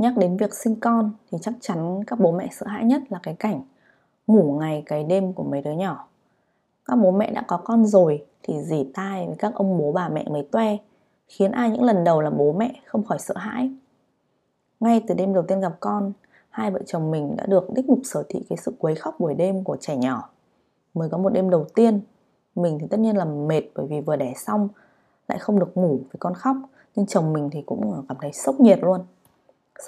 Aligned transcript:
Nhắc 0.00 0.16
đến 0.16 0.36
việc 0.36 0.54
sinh 0.54 0.76
con 0.80 1.12
thì 1.30 1.38
chắc 1.40 1.54
chắn 1.60 2.04
các 2.06 2.20
bố 2.20 2.32
mẹ 2.32 2.48
sợ 2.52 2.66
hãi 2.66 2.84
nhất 2.84 3.02
là 3.08 3.20
cái 3.22 3.34
cảnh 3.34 3.62
ngủ 4.26 4.58
ngày 4.60 4.82
cái 4.86 5.04
đêm 5.04 5.32
của 5.32 5.42
mấy 5.42 5.62
đứa 5.62 5.72
nhỏ. 5.72 6.08
Các 6.84 6.96
bố 6.96 7.10
mẹ 7.10 7.32
đã 7.32 7.44
có 7.46 7.56
con 7.56 7.86
rồi 7.86 8.26
thì 8.42 8.62
dì 8.62 8.84
tai 8.94 9.26
với 9.26 9.36
các 9.38 9.54
ông 9.54 9.78
bố 9.78 9.92
bà 9.92 10.08
mẹ 10.08 10.24
mới 10.30 10.42
toe, 10.52 10.76
khiến 11.28 11.50
ai 11.50 11.70
những 11.70 11.82
lần 11.82 12.04
đầu 12.04 12.20
là 12.20 12.30
bố 12.30 12.52
mẹ 12.52 12.72
không 12.86 13.04
khỏi 13.04 13.18
sợ 13.18 13.34
hãi. 13.36 13.70
Ngay 14.80 15.04
từ 15.08 15.14
đêm 15.14 15.34
đầu 15.34 15.44
tiên 15.48 15.60
gặp 15.60 15.76
con, 15.80 16.12
hai 16.50 16.70
vợ 16.70 16.80
chồng 16.86 17.10
mình 17.10 17.36
đã 17.36 17.46
được 17.46 17.72
đích 17.74 17.88
mục 17.88 18.00
sở 18.04 18.22
thị 18.28 18.44
cái 18.48 18.56
sự 18.56 18.72
quấy 18.78 18.94
khóc 18.94 19.14
buổi 19.18 19.34
đêm 19.34 19.64
của 19.64 19.76
trẻ 19.80 19.96
nhỏ. 19.96 20.30
Mới 20.94 21.08
có 21.08 21.18
một 21.18 21.30
đêm 21.30 21.50
đầu 21.50 21.64
tiên, 21.74 22.00
mình 22.54 22.78
thì 22.80 22.86
tất 22.90 23.00
nhiên 23.00 23.16
là 23.16 23.24
mệt 23.24 23.62
bởi 23.74 23.86
vì 23.86 24.00
vừa 24.00 24.16
đẻ 24.16 24.32
xong 24.36 24.68
lại 25.28 25.38
không 25.38 25.58
được 25.58 25.76
ngủ 25.76 26.00
vì 26.12 26.18
con 26.18 26.34
khóc, 26.34 26.56
nhưng 26.94 27.06
chồng 27.06 27.32
mình 27.32 27.50
thì 27.52 27.62
cũng 27.62 28.04
cảm 28.08 28.16
thấy 28.20 28.32
sốc 28.32 28.60
nhiệt 28.60 28.78
luôn. 28.82 29.00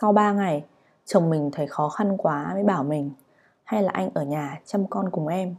Sau 0.00 0.12
3 0.12 0.32
ngày, 0.32 0.64
chồng 1.04 1.30
mình 1.30 1.50
thấy 1.52 1.66
khó 1.66 1.88
khăn 1.88 2.16
quá 2.16 2.51
mới 2.55 2.64
bảo 2.64 2.84
mình 2.84 3.10
hay 3.64 3.82
là 3.82 3.91
anh 3.95 4.10
ở 4.15 4.24
nhà 4.24 4.60
chăm 4.65 4.87
con 4.87 5.10
cùng 5.10 5.27
em. 5.27 5.55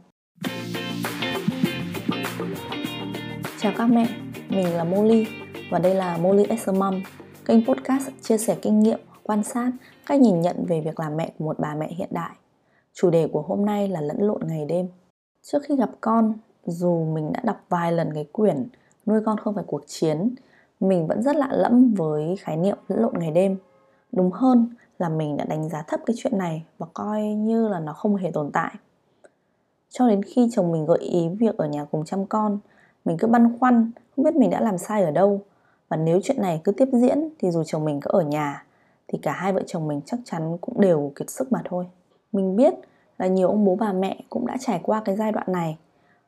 Chào 3.58 3.72
các 3.76 3.86
mẹ, 3.86 4.06
mình 4.48 4.76
là 4.76 4.84
Molly 4.84 5.26
và 5.70 5.78
đây 5.78 5.94
là 5.94 6.16
Molly 6.16 6.44
as 6.44 6.68
a 6.68 6.72
Mom, 6.72 7.02
kênh 7.44 7.66
podcast 7.66 8.08
chia 8.22 8.38
sẻ 8.38 8.56
kinh 8.62 8.80
nghiệm, 8.80 9.00
quan 9.22 9.42
sát, 9.42 9.72
cách 10.06 10.20
nhìn 10.20 10.40
nhận 10.40 10.64
về 10.68 10.80
việc 10.80 11.00
làm 11.00 11.16
mẹ 11.16 11.32
của 11.38 11.44
một 11.44 11.58
bà 11.58 11.74
mẹ 11.74 11.88
hiện 11.88 12.08
đại. 12.10 12.32
Chủ 12.92 13.10
đề 13.10 13.28
của 13.32 13.42
hôm 13.42 13.64
nay 13.64 13.88
là 13.88 14.00
lẫn 14.00 14.20
lộn 14.20 14.40
ngày 14.46 14.64
đêm. 14.64 14.88
Trước 15.42 15.58
khi 15.68 15.76
gặp 15.76 15.90
con, 16.00 16.34
dù 16.64 17.04
mình 17.04 17.32
đã 17.32 17.40
đọc 17.44 17.56
vài 17.68 17.92
lần 17.92 18.14
cái 18.14 18.24
quyển 18.32 18.68
Nuôi 19.06 19.20
con 19.26 19.38
không 19.38 19.54
phải 19.54 19.64
cuộc 19.66 19.82
chiến, 19.86 20.34
mình 20.80 21.06
vẫn 21.06 21.22
rất 21.22 21.36
lạ 21.36 21.48
lẫm 21.50 21.94
với 21.94 22.36
khái 22.40 22.56
niệm 22.56 22.76
lẫn 22.88 23.02
lộn 23.02 23.18
ngày 23.18 23.30
đêm. 23.30 23.56
Đúng 24.16 24.30
hơn 24.30 24.68
là 24.98 25.08
mình 25.08 25.36
đã 25.36 25.44
đánh 25.44 25.68
giá 25.68 25.82
thấp 25.82 26.00
cái 26.06 26.16
chuyện 26.18 26.38
này 26.38 26.64
và 26.78 26.86
coi 26.94 27.22
như 27.22 27.68
là 27.68 27.80
nó 27.80 27.92
không 27.92 28.16
hề 28.16 28.30
tồn 28.30 28.50
tại. 28.52 28.74
Cho 29.88 30.08
đến 30.08 30.22
khi 30.22 30.48
chồng 30.52 30.72
mình 30.72 30.86
gợi 30.86 30.98
ý 30.98 31.28
việc 31.28 31.56
ở 31.56 31.68
nhà 31.68 31.84
cùng 31.84 32.04
chăm 32.04 32.26
con, 32.26 32.58
mình 33.04 33.16
cứ 33.18 33.26
băn 33.26 33.58
khoăn, 33.58 33.90
không 34.16 34.24
biết 34.24 34.36
mình 34.36 34.50
đã 34.50 34.60
làm 34.60 34.78
sai 34.78 35.02
ở 35.02 35.10
đâu. 35.10 35.40
Và 35.88 35.96
nếu 35.96 36.20
chuyện 36.22 36.42
này 36.42 36.60
cứ 36.64 36.72
tiếp 36.72 36.88
diễn 36.92 37.28
thì 37.38 37.50
dù 37.50 37.62
chồng 37.66 37.84
mình 37.84 38.00
có 38.00 38.10
ở 38.10 38.22
nhà 38.22 38.64
thì 39.08 39.18
cả 39.22 39.32
hai 39.32 39.52
vợ 39.52 39.62
chồng 39.66 39.88
mình 39.88 40.00
chắc 40.04 40.20
chắn 40.24 40.58
cũng 40.60 40.80
đều 40.80 41.12
kiệt 41.16 41.30
sức 41.30 41.52
mà 41.52 41.62
thôi. 41.64 41.86
Mình 42.32 42.56
biết 42.56 42.74
là 43.18 43.26
nhiều 43.26 43.48
ông 43.48 43.64
bố 43.64 43.76
bà 43.76 43.92
mẹ 43.92 44.20
cũng 44.30 44.46
đã 44.46 44.56
trải 44.60 44.80
qua 44.82 45.02
cái 45.04 45.16
giai 45.16 45.32
đoạn 45.32 45.46
này, 45.52 45.78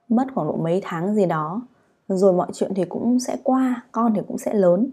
mất 0.08 0.26
khoảng 0.34 0.46
độ 0.46 0.56
mấy 0.56 0.80
tháng 0.84 1.14
gì 1.14 1.26
đó, 1.26 1.62
rồi 2.08 2.32
mọi 2.32 2.48
chuyện 2.52 2.74
thì 2.74 2.84
cũng 2.84 3.20
sẽ 3.20 3.36
qua, 3.42 3.84
con 3.92 4.14
thì 4.14 4.20
cũng 4.28 4.38
sẽ 4.38 4.54
lớn. 4.54 4.90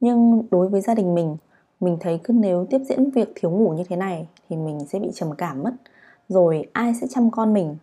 Nhưng 0.00 0.42
đối 0.50 0.68
với 0.68 0.80
gia 0.80 0.94
đình 0.94 1.14
mình, 1.14 1.36
mình 1.80 1.96
thấy 2.00 2.20
cứ 2.24 2.32
nếu 2.32 2.66
tiếp 2.70 2.80
diễn 2.88 3.10
việc 3.10 3.32
thiếu 3.34 3.50
ngủ 3.50 3.72
như 3.72 3.84
thế 3.88 3.96
này 3.96 4.28
thì 4.48 4.56
mình 4.56 4.86
sẽ 4.88 4.98
bị 4.98 5.10
trầm 5.14 5.30
cảm 5.38 5.62
mất, 5.62 5.72
rồi 6.28 6.66
ai 6.72 6.94
sẽ 6.94 7.06
chăm 7.10 7.30
con 7.30 7.52
mình? 7.52 7.76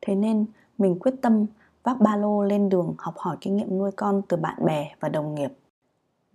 Thế 0.00 0.14
nên 0.14 0.46
mình 0.78 0.98
quyết 0.98 1.14
tâm 1.22 1.46
vác 1.82 2.00
ba 2.00 2.16
lô 2.16 2.42
lên 2.42 2.68
đường 2.68 2.94
học 2.98 3.14
hỏi 3.16 3.36
kinh 3.40 3.56
nghiệm 3.56 3.78
nuôi 3.78 3.90
con 3.96 4.22
từ 4.28 4.36
bạn 4.36 4.64
bè 4.64 4.94
và 5.00 5.08
đồng 5.08 5.34
nghiệp. 5.34 5.52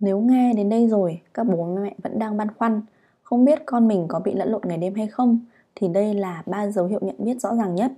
Nếu 0.00 0.20
nghe 0.20 0.52
đến 0.56 0.68
đây 0.68 0.88
rồi, 0.88 1.20
các 1.34 1.46
bố 1.46 1.64
mẹ 1.64 1.94
vẫn 2.02 2.18
đang 2.18 2.36
băn 2.36 2.54
khoăn, 2.54 2.82
không 3.22 3.44
biết 3.44 3.62
con 3.66 3.88
mình 3.88 4.04
có 4.08 4.20
bị 4.20 4.32
lẫn 4.34 4.48
lộn 4.48 4.62
ngày 4.64 4.78
đêm 4.78 4.94
hay 4.94 5.06
không, 5.06 5.38
thì 5.74 5.88
đây 5.88 6.14
là 6.14 6.42
ba 6.46 6.66
dấu 6.66 6.86
hiệu 6.86 7.00
nhận 7.02 7.16
biết 7.18 7.40
rõ 7.40 7.54
ràng 7.54 7.74
nhất. 7.74 7.92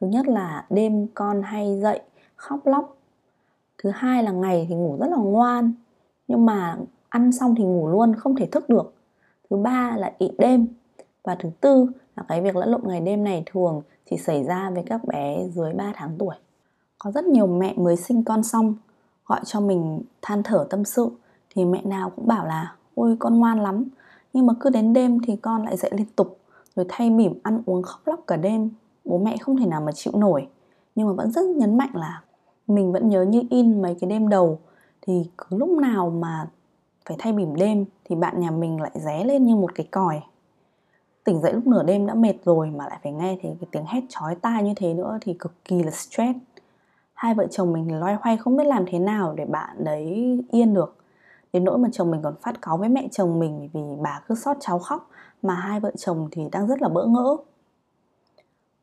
Thứ 0.00 0.06
nhất 0.06 0.28
là 0.28 0.66
đêm 0.70 1.06
con 1.14 1.42
hay 1.42 1.80
dậy, 1.80 2.00
khóc 2.36 2.66
lóc. 2.66 2.96
Thứ 3.78 3.90
hai 3.90 4.22
là 4.22 4.32
ngày 4.32 4.66
thì 4.68 4.74
ngủ 4.74 4.96
rất 5.00 5.06
là 5.10 5.16
ngoan, 5.16 5.72
nhưng 6.28 6.46
mà 6.46 6.76
ăn 7.14 7.32
xong 7.32 7.54
thì 7.54 7.64
ngủ 7.64 7.88
luôn, 7.88 8.14
không 8.14 8.36
thể 8.36 8.46
thức 8.46 8.68
được. 8.68 8.94
Thứ 9.50 9.56
ba 9.56 9.96
là 9.96 10.12
ị 10.18 10.30
đêm. 10.38 10.66
Và 11.24 11.36
thứ 11.38 11.50
tư 11.60 11.86
là 12.16 12.22
cái 12.28 12.40
việc 12.40 12.56
lẫn 12.56 12.70
lộn 12.70 12.80
ngày 12.84 13.00
đêm 13.00 13.24
này 13.24 13.42
thường 13.46 13.82
chỉ 14.10 14.16
xảy 14.16 14.44
ra 14.44 14.70
với 14.70 14.82
các 14.86 15.04
bé 15.04 15.48
dưới 15.48 15.72
3 15.72 15.92
tháng 15.94 16.16
tuổi. 16.18 16.34
Có 16.98 17.10
rất 17.10 17.24
nhiều 17.24 17.46
mẹ 17.46 17.74
mới 17.76 17.96
sinh 17.96 18.24
con 18.24 18.42
xong, 18.42 18.74
gọi 19.26 19.40
cho 19.44 19.60
mình 19.60 20.02
than 20.22 20.42
thở 20.42 20.66
tâm 20.70 20.84
sự, 20.84 21.10
thì 21.50 21.64
mẹ 21.64 21.82
nào 21.84 22.10
cũng 22.10 22.26
bảo 22.26 22.46
là, 22.46 22.74
ôi, 22.94 23.16
con 23.18 23.38
ngoan 23.38 23.60
lắm. 23.60 23.84
Nhưng 24.32 24.46
mà 24.46 24.54
cứ 24.60 24.70
đến 24.70 24.92
đêm 24.92 25.18
thì 25.26 25.36
con 25.36 25.64
lại 25.64 25.76
dậy 25.76 25.90
liên 25.94 26.08
tục, 26.16 26.38
rồi 26.76 26.86
thay 26.88 27.10
mỉm 27.10 27.38
ăn 27.42 27.62
uống 27.66 27.82
khóc 27.82 28.00
lóc 28.04 28.20
cả 28.26 28.36
đêm. 28.36 28.70
Bố 29.04 29.18
mẹ 29.18 29.36
không 29.36 29.56
thể 29.56 29.66
nào 29.66 29.80
mà 29.80 29.92
chịu 29.92 30.12
nổi. 30.16 30.48
Nhưng 30.94 31.06
mà 31.06 31.12
vẫn 31.12 31.30
rất 31.30 31.44
nhấn 31.44 31.78
mạnh 31.78 31.90
là 31.94 32.22
mình 32.66 32.92
vẫn 32.92 33.08
nhớ 33.08 33.22
như 33.22 33.42
in 33.50 33.82
mấy 33.82 33.96
cái 34.00 34.10
đêm 34.10 34.28
đầu. 34.28 34.58
Thì 35.06 35.30
cứ 35.38 35.56
lúc 35.56 35.68
nào 35.68 36.10
mà 36.10 36.48
phải 37.04 37.16
thay 37.20 37.32
bỉm 37.32 37.56
đêm 37.56 37.84
thì 38.04 38.16
bạn 38.16 38.40
nhà 38.40 38.50
mình 38.50 38.80
lại 38.80 38.92
ré 38.94 39.24
lên 39.24 39.44
như 39.44 39.56
một 39.56 39.74
cái 39.74 39.86
còi. 39.90 40.20
Tỉnh 41.24 41.40
dậy 41.40 41.52
lúc 41.52 41.66
nửa 41.66 41.82
đêm 41.82 42.06
đã 42.06 42.14
mệt 42.14 42.34
rồi 42.44 42.70
mà 42.70 42.88
lại 42.88 42.98
phải 43.02 43.12
nghe 43.12 43.38
thấy 43.42 43.56
cái 43.60 43.68
tiếng 43.70 43.84
hét 43.86 44.00
chói 44.08 44.34
tai 44.34 44.62
như 44.62 44.72
thế 44.76 44.94
nữa 44.94 45.18
thì 45.20 45.34
cực 45.38 45.64
kỳ 45.64 45.82
là 45.82 45.90
stress. 45.90 46.38
Hai 47.14 47.34
vợ 47.34 47.46
chồng 47.50 47.72
mình 47.72 48.00
loay 48.00 48.16
hoay 48.20 48.36
không 48.36 48.56
biết 48.56 48.64
làm 48.64 48.84
thế 48.86 48.98
nào 48.98 49.34
để 49.36 49.44
bạn 49.44 49.84
đấy 49.84 50.38
yên 50.50 50.74
được. 50.74 50.96
Đến 51.52 51.64
nỗi 51.64 51.78
mà 51.78 51.88
chồng 51.92 52.10
mình 52.10 52.22
còn 52.22 52.34
phát 52.42 52.62
cáu 52.62 52.76
với 52.76 52.88
mẹ 52.88 53.08
chồng 53.12 53.38
mình 53.38 53.68
vì 53.72 53.80
bà 54.02 54.22
cứ 54.28 54.34
sót 54.34 54.56
cháu 54.60 54.78
khóc 54.78 55.10
mà 55.42 55.54
hai 55.54 55.80
vợ 55.80 55.92
chồng 55.96 56.28
thì 56.30 56.42
đang 56.52 56.66
rất 56.66 56.82
là 56.82 56.88
bỡ 56.88 57.06
ngỡ. 57.06 57.36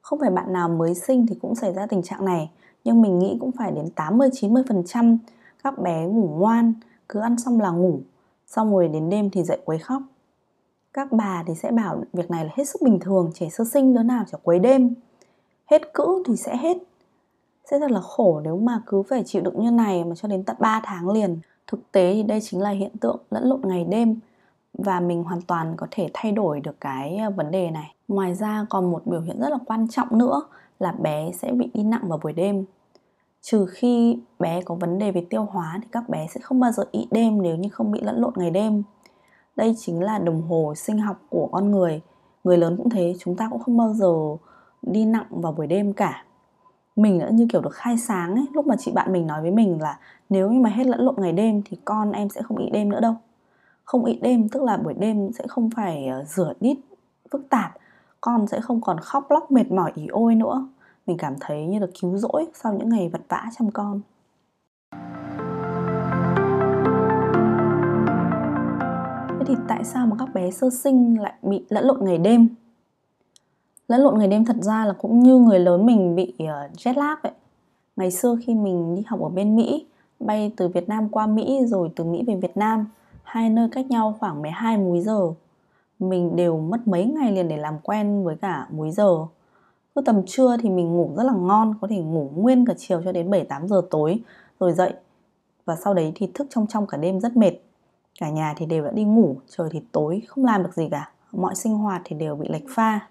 Không 0.02 0.20
phải 0.20 0.30
bạn 0.30 0.54
nào 0.54 0.70
mới 0.70 0.96
sinh 0.96 1.28
thì 1.28 1.36
cũng 1.42 1.56
xảy 1.56 1.74
ra 1.74 1.86
tình 1.86 2.04
trạng 2.04 2.26
này, 2.26 2.52
nhưng 2.84 3.02
mình 3.02 3.20
nghĩ 3.20 3.38
cũng 3.40 3.52
phải 3.52 3.72
đến 3.72 3.90
80-90% 3.96 5.18
các 5.64 5.80
bé 5.80 6.06
ngủ 6.06 6.36
ngoan, 6.38 6.74
cứ 7.10 7.20
ăn 7.20 7.38
xong 7.38 7.62
là 7.62 7.70
ngủ 7.70 8.00
xong 8.56 8.72
rồi 8.72 8.88
đến 8.88 9.10
đêm 9.10 9.30
thì 9.30 9.44
dậy 9.44 9.58
quấy 9.66 9.80
khóc. 9.80 10.02
Các 10.94 11.12
bà 11.12 11.44
thì 11.48 11.56
sẽ 11.56 11.72
bảo 11.72 12.04
việc 12.14 12.32
này 12.32 12.46
là 12.46 12.52
hết 12.56 12.66
sức 12.66 12.82
bình 12.82 13.00
thường, 13.00 13.32
trẻ 13.34 13.50
sơ 13.50 13.64
sinh 13.74 13.94
đứa 13.94 14.04
nào 14.04 14.24
chả 14.32 14.38
quấy 14.44 14.60
đêm. 14.60 14.94
Hết 15.66 15.94
cữ 15.94 16.24
thì 16.26 16.36
sẽ 16.36 16.58
hết. 16.58 16.78
Sẽ 17.72 17.80
rất 17.80 17.92
là 17.92 18.02
khổ 18.02 18.42
nếu 18.44 18.58
mà 18.58 18.82
cứ 18.86 19.04
phải 19.04 19.24
chịu 19.26 19.42
đựng 19.42 19.60
như 19.64 19.72
này 19.72 20.04
mà 20.04 20.16
cho 20.16 20.28
đến 20.28 20.44
tận 20.44 20.56
3 20.60 20.82
tháng 20.84 21.10
liền. 21.10 21.40
Thực 21.68 21.92
tế 21.92 22.14
thì 22.14 22.24
đây 22.24 22.42
chính 22.42 22.62
là 22.62 22.70
hiện 22.70 22.92
tượng 23.02 23.18
lẫn 23.30 23.44
lộn 23.44 23.62
ngày 23.64 23.84
đêm 23.84 24.20
và 24.74 25.00
mình 25.00 25.24
hoàn 25.24 25.42
toàn 25.42 25.74
có 25.78 25.88
thể 25.92 26.10
thay 26.14 26.32
đổi 26.32 26.60
được 26.60 26.82
cái 26.82 27.18
ờ, 27.18 27.30
vấn 27.30 27.52
đề 27.52 27.72
này. 27.72 27.96
Ngoài 28.08 28.36
ra 28.36 28.66
còn 28.70 28.92
một 28.92 29.02
biểu 29.06 29.22
hiện 29.22 29.40
rất 29.40 29.50
là 29.50 29.58
quan 29.66 29.88
trọng 29.88 30.18
nữa 30.18 30.42
là 30.80 30.92
bé 30.92 31.32
sẽ 31.32 31.52
bị 31.52 31.70
đi 31.74 31.84
nặng 31.84 32.04
vào 32.08 32.20
buổi 32.24 32.34
đêm 32.34 32.66
trừ 33.42 33.66
khi 33.66 34.20
bé 34.40 34.62
có 34.62 34.76
vấn 34.76 35.00
đề 35.00 35.12
về 35.12 35.26
tiêu 35.30 35.44
hóa 35.44 35.80
thì 35.82 35.88
các 35.92 36.10
bé 36.10 36.28
sẽ 36.28 36.42
không 36.42 36.60
bao 36.60 36.72
giờ 36.72 36.84
ị 36.92 37.08
đêm 37.12 37.42
nếu 37.42 37.56
như 37.56 37.70
không 37.70 37.92
bị 37.92 38.02
lẫn 38.02 38.22
lộn 38.22 38.34
ngày 38.36 38.52
đêm. 38.52 38.84
Đây 39.56 39.76
chính 39.78 40.04
là 40.04 40.20
đồng 40.20 40.42
hồ 40.42 40.74
sinh 40.76 40.98
học 40.98 41.22
của 41.30 41.50
con 41.52 41.72
người. 41.72 42.02
Người 42.44 42.58
lớn 42.58 42.78
cũng 42.78 42.90
thế, 42.90 43.16
chúng 43.20 43.36
ta 43.36 43.48
cũng 43.52 43.60
không 43.60 43.78
bao 43.78 43.94
giờ 43.94 44.14
đi 44.82 45.06
nặng 45.06 45.26
vào 45.30 45.52
buổi 45.52 45.68
đêm 45.68 45.94
cả. 45.94 46.26
Mình 46.96 47.20
đã 47.20 47.30
như 47.30 47.48
kiểu 47.52 47.62
được 47.62 47.74
khai 47.74 47.98
sáng 47.98 48.36
ấy, 48.36 48.46
lúc 48.54 48.68
mà 48.68 48.76
chị 48.80 48.92
bạn 48.92 49.14
mình 49.14 49.28
nói 49.28 49.42
với 49.42 49.52
mình 49.52 49.82
là 49.82 50.00
nếu 50.30 50.52
như 50.52 50.60
mà 50.60 50.70
hết 50.70 50.88
lẫn 50.88 51.00
lộn 51.00 51.16
ngày 51.18 51.32
đêm 51.32 51.62
thì 51.66 51.78
con 51.86 52.12
em 52.12 52.30
sẽ 52.30 52.42
không 52.42 52.58
ị 52.58 52.70
đêm 52.70 52.90
nữa 52.90 53.00
đâu. 53.00 53.16
Không 53.84 54.06
ị 54.06 54.20
đêm 54.22 54.50
tức 54.50 54.64
là 54.64 54.78
buổi 54.78 54.94
đêm 54.94 55.32
sẽ 55.32 55.48
không 55.48 55.70
phải 55.76 56.08
ờ, 56.08 56.24
rửa 56.24 56.54
đít 56.60 56.78
phức 57.32 57.50
tạp, 57.50 57.72
con 58.22 58.48
sẽ 58.48 58.62
không 58.62 58.82
còn 58.82 59.00
khóc 59.00 59.32
lóc 59.32 59.52
mệt 59.52 59.72
mỏi, 59.72 59.92
ỉ 59.96 60.08
ôi 60.08 60.36
nữa 60.36 60.68
mình 61.12 61.18
cảm 61.18 61.36
thấy 61.40 61.66
như 61.66 61.80
được 61.80 61.92
cứu 62.02 62.18
rỗi 62.18 62.46
sau 62.54 62.74
những 62.74 62.90
ngày 62.90 63.10
vật 63.10 63.22
vã 63.30 63.46
chăm 63.58 63.72
con 63.72 64.02
Thế 69.40 69.46
thì 69.48 69.56
tại 69.68 69.84
sao 69.84 70.08
mà 70.08 70.16
các 70.20 70.34
bé 70.34 70.52
sơ 70.52 70.70
sinh 70.70 71.22
lại 71.22 71.34
bị 71.42 71.66
lẫn 71.70 71.86
lộn 71.86 72.06
ngày 72.06 72.18
đêm? 72.18 72.48
Lẫn 73.88 74.02
lộn 74.02 74.20
ngày 74.20 74.28
đêm 74.28 74.46
thật 74.46 74.56
ra 74.60 74.86
là 74.86 74.94
cũng 74.94 75.20
như 75.20 75.38
người 75.38 75.60
lớn 75.60 75.86
mình 75.86 76.16
bị 76.16 76.34
ờ, 76.40 76.70
jet 76.78 76.98
lag 76.98 77.16
vậy. 77.24 77.32
Ngày 77.96 78.12
xưa 78.12 78.36
khi 78.46 78.54
mình 78.54 78.96
đi 78.96 79.04
học 79.08 79.22
ở 79.22 79.30
bên 79.30 79.56
Mỹ, 79.56 79.88
bay 80.20 80.54
từ 80.58 80.68
Việt 80.68 80.90
Nam 80.90 81.10
qua 81.10 81.28
Mỹ 81.28 81.60
rồi 81.66 81.90
từ 81.96 82.04
Mỹ 82.04 82.24
về 82.28 82.36
Việt 82.36 82.58
Nam, 82.58 82.86
hai 83.24 83.50
nơi 83.50 83.70
cách 83.72 83.86
nhau 83.90 84.16
khoảng 84.20 84.42
12 84.42 84.78
múi 84.78 85.02
giờ. 85.02 85.34
Mình 86.00 86.36
đều 86.36 86.58
mất 86.58 86.88
mấy 86.88 87.06
ngày 87.06 87.32
liền 87.32 87.48
để 87.48 87.58
làm 87.58 87.80
quen 87.84 88.24
với 88.24 88.36
cả 88.36 88.68
múi 88.72 88.92
giờ 88.92 89.28
cứ 89.96 90.02
tầm 90.02 90.26
trưa 90.26 90.58
thì 90.58 90.70
mình 90.70 90.94
ngủ 90.94 91.14
rất 91.16 91.24
là 91.24 91.34
ngon, 91.34 91.76
có 91.82 91.88
thể 91.88 91.98
ngủ 91.98 92.30
nguyên 92.36 92.66
cả 92.66 92.74
chiều 92.78 93.02
cho 93.06 93.12
đến 93.12 93.30
7 93.30 93.44
8 93.44 93.68
giờ 93.68 93.82
tối, 93.90 94.20
rồi 94.60 94.74
dậy. 94.74 94.94
Và 95.66 95.76
sau 95.84 95.94
đấy 95.94 96.12
thì 96.16 96.28
thức 96.34 96.48
trong 96.50 96.68
trong 96.68 96.88
cả 96.88 96.98
đêm 96.98 97.20
rất 97.20 97.38
mệt. 97.38 97.54
Cả 98.20 98.30
nhà 98.30 98.54
thì 98.58 98.66
đều 98.66 98.84
đã 98.84 98.92
đi 98.92 99.04
ngủ, 99.04 99.36
trời 99.48 99.70
thì 99.72 99.82
tối, 99.92 100.22
không 100.28 100.46
làm 100.46 100.64
được 100.64 100.74
gì 100.74 100.88
cả. 100.92 101.12
Mọi 101.32 101.56
sinh 101.56 101.78
hoạt 101.78 102.02
thì 102.06 102.16
đều 102.16 102.36
bị 102.36 102.48
lệch 102.50 102.70
pha. 102.70 103.08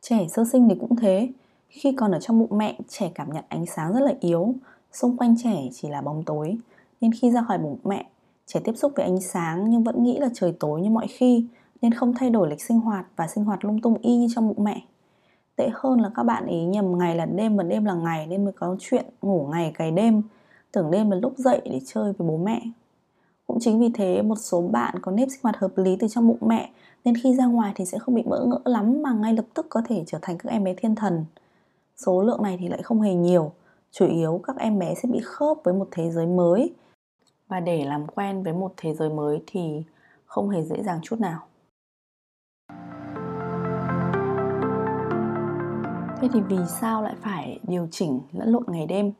Trẻ 0.00 0.26
sơ 0.28 0.44
sinh 0.52 0.68
thì 0.68 0.74
cũng 0.80 0.96
thế. 0.96 1.28
Khi 1.68 1.92
còn 1.92 2.12
ở 2.12 2.20
trong 2.20 2.38
bụng 2.38 2.58
mẹ, 2.58 2.78
trẻ 2.88 3.10
cảm 3.14 3.32
nhận 3.32 3.44
ánh 3.48 3.66
sáng 3.66 3.92
rất 3.92 4.00
là 4.00 4.12
yếu. 4.20 4.54
Xung 4.92 5.16
quanh 5.16 5.34
trẻ 5.42 5.68
chỉ 5.72 5.88
là 5.88 6.00
bóng 6.00 6.22
tối. 6.22 6.58
Nên 7.00 7.12
khi 7.12 7.30
ra 7.30 7.42
khỏi 7.42 7.58
bụng 7.58 7.78
mẹ, 7.84 8.06
trẻ 8.46 8.60
tiếp 8.64 8.72
xúc 8.76 8.92
với 8.96 9.04
ánh 9.04 9.20
sáng 9.20 9.70
nhưng 9.70 9.84
vẫn 9.84 10.02
nghĩ 10.02 10.18
là 10.18 10.28
trời 10.34 10.52
tối 10.60 10.80
như 10.80 10.90
mọi 10.90 11.06
khi, 11.06 11.46
nên 11.82 11.94
không 11.94 12.14
thay 12.14 12.30
đổi 12.30 12.50
lịch 12.50 12.62
sinh 12.62 12.80
hoạt 12.80 13.06
và 13.16 13.28
sinh 13.28 13.44
hoạt 13.44 13.64
lung 13.64 13.80
tung 13.80 13.98
y 13.98 14.16
như 14.16 14.26
trong 14.34 14.48
bụng 14.48 14.64
mẹ 14.64 14.82
tệ 15.58 15.70
hơn 15.74 16.00
là 16.00 16.10
các 16.14 16.22
bạn 16.22 16.46
ý 16.46 16.64
nhầm 16.64 16.98
ngày 16.98 17.16
là 17.16 17.26
đêm 17.26 17.56
và 17.56 17.62
đêm 17.62 17.84
là 17.84 17.94
ngày 17.94 18.26
nên 18.26 18.44
mới 18.44 18.52
có 18.52 18.76
chuyện 18.80 19.04
ngủ 19.22 19.48
ngày 19.52 19.72
cày 19.74 19.90
đêm 19.90 20.22
tưởng 20.72 20.90
đêm 20.90 21.10
là 21.10 21.16
lúc 21.16 21.34
dậy 21.36 21.60
để 21.64 21.80
chơi 21.86 22.12
với 22.12 22.28
bố 22.28 22.36
mẹ 22.36 22.62
Cũng 23.46 23.58
chính 23.60 23.80
vì 23.80 23.90
thế 23.94 24.22
một 24.22 24.36
số 24.36 24.62
bạn 24.62 24.94
có 25.02 25.12
nếp 25.12 25.28
sinh 25.30 25.40
hoạt 25.42 25.56
hợp 25.56 25.72
lý 25.76 25.96
từ 25.96 26.08
trong 26.08 26.28
bụng 26.28 26.38
mẹ 26.40 26.70
nên 27.04 27.14
khi 27.22 27.34
ra 27.34 27.46
ngoài 27.46 27.72
thì 27.76 27.84
sẽ 27.84 27.98
không 27.98 28.14
bị 28.14 28.22
bỡ 28.22 28.44
ngỡ 28.44 28.60
lắm 28.64 29.02
mà 29.02 29.12
ngay 29.12 29.34
lập 29.34 29.44
tức 29.54 29.66
có 29.68 29.82
thể 29.88 30.04
trở 30.06 30.18
thành 30.22 30.38
các 30.38 30.50
em 30.50 30.64
bé 30.64 30.74
thiên 30.74 30.94
thần. 30.94 31.24
Số 31.96 32.22
lượng 32.22 32.42
này 32.42 32.56
thì 32.60 32.68
lại 32.68 32.82
không 32.82 33.00
hề 33.00 33.14
nhiều, 33.14 33.52
chủ 33.90 34.06
yếu 34.06 34.40
các 34.44 34.56
em 34.56 34.78
bé 34.78 34.94
sẽ 34.94 35.08
bị 35.12 35.20
khớp 35.24 35.56
với 35.64 35.74
một 35.74 35.88
thế 35.90 36.10
giới 36.10 36.26
mới. 36.26 36.74
Và 37.48 37.60
để 37.60 37.84
làm 37.84 38.06
quen 38.06 38.42
với 38.42 38.52
một 38.52 38.72
thế 38.76 38.94
giới 38.94 39.10
mới 39.10 39.42
thì 39.46 39.82
không 40.26 40.48
hề 40.48 40.62
dễ 40.62 40.82
dàng 40.82 40.98
chút 41.02 41.20
nào. 41.20 41.47
Thế 46.20 46.28
thì 46.32 46.40
vì 46.40 46.56
sao 46.80 47.02
lại 47.02 47.14
phải 47.20 47.60
điều 47.62 47.88
chỉnh 47.90 48.20
lẫn 48.32 48.48
lộn 48.48 48.64
ngày 48.66 48.86
đêm? 48.86 49.12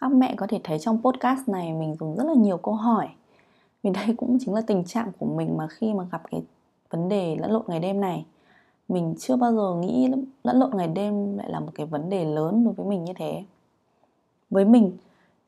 Các 0.00 0.12
mẹ 0.12 0.34
có 0.36 0.46
thể 0.46 0.60
thấy 0.64 0.78
trong 0.78 1.02
podcast 1.02 1.48
này 1.48 1.72
mình 1.72 1.96
dùng 2.00 2.16
rất 2.16 2.24
là 2.24 2.34
nhiều 2.34 2.56
câu 2.56 2.74
hỏi. 2.74 3.08
Vì 3.82 3.90
đây 3.90 4.14
cũng 4.16 4.38
chính 4.40 4.54
là 4.54 4.60
tình 4.60 4.84
trạng 4.84 5.12
của 5.18 5.26
mình 5.26 5.56
mà 5.56 5.68
khi 5.68 5.94
mà 5.94 6.04
gặp 6.12 6.22
cái 6.30 6.42
vấn 6.90 7.08
đề 7.08 7.36
lẫn 7.36 7.50
lộn 7.50 7.62
ngày 7.66 7.80
đêm 7.80 8.00
này 8.00 8.24
Mình 8.88 9.14
chưa 9.18 9.36
bao 9.36 9.54
giờ 9.54 9.74
nghĩ 9.74 10.08
lẫn 10.44 10.58
lộn 10.58 10.70
ngày 10.76 10.88
đêm 10.88 11.36
lại 11.38 11.50
là 11.50 11.60
một 11.60 11.70
cái 11.74 11.86
vấn 11.86 12.10
đề 12.10 12.24
lớn 12.24 12.64
đối 12.64 12.74
với 12.74 12.86
mình 12.86 13.04
như 13.04 13.12
thế. 13.16 13.44
Với 14.50 14.64
mình, 14.64 14.92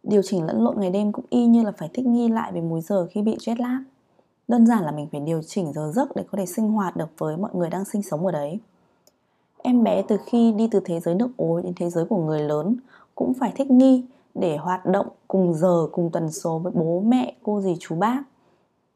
điều 0.02 0.22
chỉnh 0.22 0.44
lẫn 0.44 0.64
lộn 0.64 0.80
ngày 0.80 0.90
đêm 0.90 1.12
cũng 1.12 1.24
y 1.30 1.46
như 1.46 1.62
là 1.62 1.72
phải 1.78 1.88
thích 1.94 2.06
nghi 2.06 2.28
lại 2.28 2.52
với 2.52 2.62
múi 2.62 2.80
giờ 2.80 3.06
khi 3.10 3.22
bị 3.22 3.36
jet 3.36 3.56
lag. 3.58 3.82
Đơn 4.48 4.66
giản 4.66 4.84
là 4.84 4.92
mình 4.92 5.08
phải 5.12 5.20
điều 5.20 5.42
chỉnh 5.42 5.72
giờ 5.72 5.92
giấc 5.94 6.16
để 6.16 6.24
có 6.30 6.38
thể 6.38 6.46
sinh 6.46 6.68
hoạt 6.68 6.96
được 6.96 7.08
với 7.18 7.36
mọi 7.36 7.50
người 7.54 7.70
đang 7.70 7.84
sinh 7.84 8.02
sống 8.02 8.26
ở 8.26 8.32
đấy 8.32 8.60
em 9.66 9.84
bé 9.84 10.02
từ 10.02 10.16
khi 10.26 10.52
đi 10.52 10.68
từ 10.70 10.80
thế 10.84 11.00
giới 11.00 11.14
nước 11.14 11.28
ối 11.36 11.62
đến 11.62 11.72
thế 11.76 11.90
giới 11.90 12.04
của 12.04 12.16
người 12.16 12.40
lớn 12.40 12.76
cũng 13.14 13.34
phải 13.34 13.52
thích 13.56 13.70
nghi 13.70 14.04
để 14.34 14.56
hoạt 14.56 14.86
động 14.86 15.06
cùng 15.28 15.54
giờ, 15.54 15.88
cùng 15.92 16.10
tần 16.12 16.30
số 16.32 16.58
với 16.58 16.72
bố, 16.76 17.00
mẹ, 17.00 17.34
cô 17.42 17.60
dì, 17.60 17.76
chú 17.80 17.94
bác. 17.94 18.22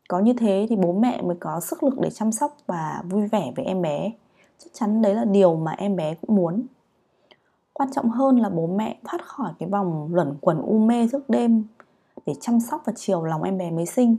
Có 0.09 0.19
như 0.19 0.33
thế 0.33 0.67
thì 0.71 0.77
bố 0.77 0.93
mẹ 0.93 1.23
mới 1.23 1.37
có 1.41 1.61
sức 1.61 1.83
lực 1.83 2.01
để 2.01 2.11
chăm 2.11 2.33
sóc 2.33 2.57
và 2.67 3.03
vui 3.05 3.27
vẻ 3.27 3.53
với 3.57 3.65
em 3.65 3.83
bé. 3.83 4.13
Chắc 4.59 4.71
chắn 4.73 5.03
đấy 5.03 5.15
là 5.15 5.25
điều 5.25 5.57
mà 5.57 5.73
em 5.73 5.97
bé 5.97 6.15
cũng 6.15 6.37
muốn. 6.37 6.67
Quan 7.73 7.93
trọng 7.93 8.11
hơn 8.11 8.41
là 8.41 8.49
bố 8.49 8.67
mẹ 8.67 8.99
thoát 9.05 9.27
khỏi 9.27 9.53
cái 9.59 9.69
vòng 9.69 10.09
luẩn 10.13 10.37
quẩn 10.41 10.63
u 10.63 10.79
mê 10.79 11.09
thức 11.13 11.31
đêm 11.31 11.65
để 12.27 12.35
chăm 12.41 12.61
sóc 12.61 12.83
và 12.85 12.93
chiều 12.97 13.25
lòng 13.25 13.43
em 13.43 13.59
bé 13.59 13.71
mới 13.71 13.87
sinh. 13.87 14.17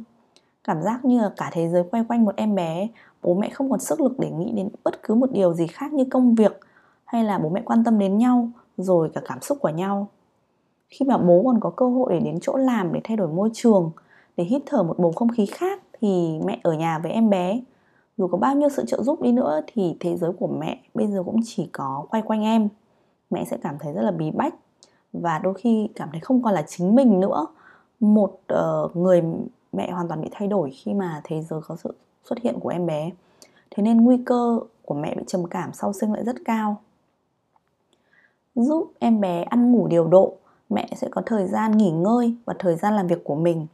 Cảm 0.63 0.81
giác 0.81 1.05
như 1.05 1.21
là 1.21 1.31
cả 1.37 1.49
thế 1.53 1.69
giới 1.69 1.83
quay 1.91 2.05
quanh 2.07 2.25
một 2.25 2.35
em 2.35 2.55
bé 2.55 2.87
bố 3.21 3.33
mẹ 3.33 3.49
không 3.49 3.69
còn 3.69 3.79
sức 3.79 4.01
lực 4.01 4.19
để 4.19 4.29
nghĩ 4.29 4.51
đến 4.51 4.69
bất 4.83 5.03
cứ 5.03 5.15
một 5.15 5.31
điều 5.31 5.53
gì 5.53 5.67
khác 5.67 5.93
như 5.93 6.05
công 6.05 6.35
việc 6.35 6.59
hay 7.05 7.23
là 7.23 7.37
bố 7.37 7.49
mẹ 7.49 7.61
quan 7.65 7.83
tâm 7.83 7.99
đến 7.99 8.17
nhau 8.17 8.49
rồi 8.77 9.09
cả 9.13 9.21
cảm 9.25 9.41
xúc 9.41 9.57
của 9.61 9.69
nhau. 9.69 10.07
Khi 10.89 11.05
mà 11.05 11.17
bố 11.17 11.43
còn 11.45 11.59
có 11.59 11.69
cơ 11.69 11.89
hội 11.89 12.13
để 12.13 12.19
đến 12.19 12.39
chỗ 12.41 12.57
làm 12.57 12.93
để 12.93 13.01
thay 13.03 13.17
đổi 13.17 13.27
môi 13.27 13.49
trường 13.53 13.91
để 14.37 14.43
hít 14.43 14.61
thở 14.65 14.83
một 14.83 14.99
bầu 14.99 15.11
không 15.11 15.29
khí 15.29 15.45
khác 15.45 15.81
thì 16.01 16.39
mẹ 16.45 16.59
ở 16.63 16.73
nhà 16.73 16.99
với 16.99 17.11
em 17.11 17.29
bé. 17.29 17.61
Dù 18.17 18.27
có 18.27 18.37
bao 18.37 18.55
nhiêu 18.55 18.69
sự 18.69 18.85
trợ 18.85 19.03
giúp 19.03 19.21
đi 19.21 19.31
nữa 19.31 19.61
thì 19.67 19.97
thế 19.99 20.17
giới 20.17 20.31
của 20.39 20.47
mẹ 20.47 20.81
bây 20.93 21.07
giờ 21.07 21.23
cũng 21.23 21.39
chỉ 21.45 21.69
có 21.71 22.05
quay 22.09 22.21
quanh 22.21 22.41
em. 22.41 22.69
Mẹ 23.29 23.45
sẽ 23.45 23.57
cảm 23.63 23.75
thấy 23.79 23.93
rất 23.93 24.01
là 24.01 24.11
bí 24.11 24.31
bách 24.31 24.55
và 25.13 25.39
đôi 25.39 25.53
khi 25.53 25.89
cảm 25.95 26.09
thấy 26.11 26.19
không 26.19 26.43
còn 26.43 26.53
là 26.53 26.63
chính 26.67 26.95
mình 26.95 27.19
nữa. 27.19 27.47
Một 27.99 28.39
uh, 28.53 28.95
người 28.95 29.23
mẹ 29.73 29.91
hoàn 29.91 30.07
toàn 30.07 30.21
bị 30.21 30.27
thay 30.31 30.47
đổi 30.47 30.71
khi 30.71 30.93
mà 30.93 31.21
thế 31.23 31.41
giới 31.41 31.61
có 31.67 31.75
sự 31.75 31.93
xuất 32.23 32.39
hiện 32.39 32.59
của 32.59 32.69
em 32.69 32.85
bé. 32.85 33.11
Thế 33.71 33.83
nên 33.83 34.03
nguy 34.03 34.17
cơ 34.25 34.59
của 34.85 34.95
mẹ 34.95 35.15
bị 35.15 35.23
trầm 35.27 35.47
cảm 35.47 35.73
sau 35.73 35.93
sinh 35.93 36.13
lại 36.13 36.23
rất 36.23 36.35
cao. 36.45 36.81
Giúp 38.55 38.91
em 38.99 39.21
bé 39.21 39.43
ăn 39.43 39.71
ngủ 39.71 39.87
điều 39.87 40.07
độ 40.07 40.33
mẹ 40.69 40.89
sẽ 40.95 41.07
có 41.11 41.21
thời 41.25 41.47
gian 41.47 41.77
nghỉ 41.77 41.91
ngơi 41.91 42.35
và 42.45 42.53
thời 42.59 42.75
gian 42.75 42.93
làm 42.93 43.07
việc 43.07 43.23
của 43.23 43.35
mình. 43.35 43.67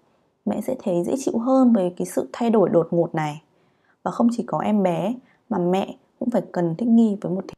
Mẹ 0.45 0.61
sẽ 0.61 0.75
thấy 0.83 1.03
dễ 1.03 1.15
chịu 1.19 1.37
hơn 1.37 1.73
với 1.73 1.93
cái 1.97 2.05
sự 2.05 2.29
thay 2.33 2.49
đổi 2.49 2.69
đột 2.69 2.87
ngột 2.91 3.15
này. 3.15 3.41
Và 4.03 4.11
không 4.11 4.27
chỉ 4.31 4.43
có 4.43 4.59
em 4.59 4.83
bé 4.83 5.15
mà 5.49 5.57
mẹ 5.57 5.95
cũng 6.19 6.29
phải 6.29 6.41
cần 6.51 6.75
thích 6.75 6.89
nghi 6.89 7.17
với 7.21 7.31
một 7.31 7.45
thế 7.47 7.53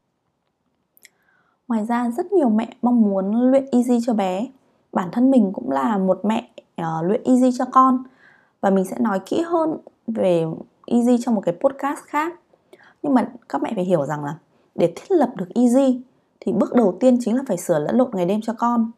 ngoài 1.70 1.86
ra 1.86 2.10
rất 2.10 2.32
nhiều 2.32 2.50
mẹ 2.50 2.74
mong 2.82 3.02
muốn 3.02 3.52
luyện 3.52 3.66
easy 3.72 4.00
cho 4.06 4.14
bé. 4.14 4.48
Bản 4.94 5.10
thân 5.12 5.32
mình 5.32 5.52
cũng 5.54 5.72
là 5.72 5.98
một 5.98 6.20
mẹ 6.24 6.50
uh, 6.82 7.06
luyện 7.06 7.22
easy 7.24 7.58
cho 7.58 7.66
con. 7.72 8.04
Và 8.62 8.70
mình 8.70 8.86
sẽ 8.86 8.98
nói 9.00 9.20
kỹ 9.26 9.42
hơn 9.42 9.78
về 10.08 10.46
easy 10.90 11.18
trong 11.18 11.36
một 11.36 11.42
cái 11.46 11.56
podcast 11.62 12.00
khác. 12.00 12.40
Nhưng 13.04 13.14
mà 13.14 13.28
các 13.50 13.62
mẹ 13.62 13.72
phải 13.76 13.84
hiểu 13.84 14.06
rằng 14.06 14.24
là 14.24 14.36
để 14.76 14.94
thiết 14.96 15.12
lập 15.12 15.30
được 15.36 15.50
easy 15.56 16.02
thì 16.40 16.52
bước 16.52 16.74
đầu 16.76 16.98
tiên 17.00 17.18
chính 17.22 17.36
là 17.36 17.44
phải 17.48 17.58
sửa 17.58 17.80
lẫn 17.80 17.98
lộn 17.98 18.10
ngày 18.14 18.26
đêm 18.26 18.42
cho 18.42 18.54
con. 18.54 18.92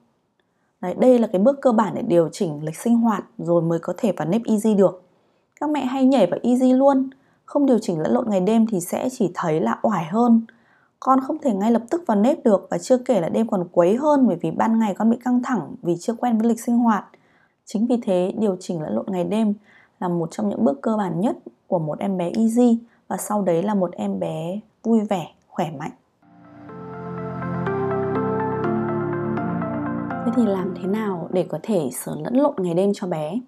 Đấy, 0.81 0.95
đây 0.99 1.19
là 1.19 1.27
cái 1.27 1.41
bước 1.41 1.61
cơ 1.61 1.71
bản 1.71 1.93
để 1.95 2.01
điều 2.01 2.29
chỉnh 2.31 2.63
lịch 2.63 2.77
sinh 2.77 2.97
hoạt 2.97 3.23
rồi 3.37 3.61
mới 3.61 3.79
có 3.79 3.93
thể 3.97 4.11
vào 4.11 4.27
nếp 4.27 4.41
easy 4.45 4.73
được. 4.73 5.03
Các 5.59 5.69
mẹ 5.69 5.85
hay 5.85 6.05
nhảy 6.05 6.27
vào 6.27 6.39
easy 6.43 6.73
luôn. 6.73 7.09
Không 7.45 7.65
điều 7.65 7.79
chỉnh 7.79 7.99
lẫn 7.99 8.13
lộn 8.13 8.29
ngày 8.29 8.41
đêm 8.41 8.67
thì 8.67 8.79
sẽ 8.79 9.09
chỉ 9.11 9.31
thấy 9.33 9.59
là 9.61 9.79
oải 9.81 10.05
hơn. 10.05 10.41
Con 10.99 11.19
không 11.21 11.37
thể 11.37 11.53
ngay 11.53 11.71
lập 11.71 11.81
tức 11.89 12.03
vào 12.07 12.17
nếp 12.17 12.43
được 12.43 12.67
và 12.69 12.77
chưa 12.77 12.97
kể 12.97 13.21
là 13.21 13.29
đêm 13.29 13.47
còn 13.47 13.67
quấy 13.71 13.95
hơn 13.95 14.27
bởi 14.27 14.37
vì 14.41 14.51
ban 14.51 14.79
ngày 14.79 14.95
con 14.97 15.09
bị 15.09 15.17
căng 15.23 15.43
thẳng 15.43 15.75
vì 15.81 15.97
chưa 15.99 16.13
quen 16.13 16.37
với 16.37 16.47
lịch 16.47 16.61
sinh 16.61 16.77
hoạt. 16.77 17.05
Chính 17.65 17.87
vì 17.87 17.97
thế 18.01 18.33
điều 18.37 18.55
chỉnh 18.59 18.81
lẫn 18.81 18.95
lộn 18.95 19.05
ngày 19.07 19.23
đêm 19.23 19.53
là 19.99 20.07
một 20.07 20.31
trong 20.31 20.49
những 20.49 20.65
bước 20.65 20.81
cơ 20.81 20.97
bản 20.97 21.19
nhất 21.19 21.37
của 21.71 21.79
một 21.79 21.99
em 21.99 22.17
bé 22.17 22.31
easy 22.35 22.79
và 23.07 23.17
sau 23.17 23.41
đấy 23.41 23.63
là 23.63 23.73
một 23.73 23.91
em 23.91 24.19
bé 24.19 24.59
vui 24.83 24.99
vẻ, 24.99 25.33
khỏe 25.47 25.71
mạnh. 25.71 25.91
Thế 30.25 30.31
thì 30.35 30.45
làm 30.45 30.73
thế 30.81 30.87
nào 30.87 31.29
để 31.31 31.45
có 31.49 31.59
thể 31.63 31.89
sửa 31.91 32.15
lẫn 32.23 32.35
lộn 32.35 32.55
ngày 32.57 32.73
đêm 32.73 32.91
cho 32.93 33.07
bé? 33.07 33.39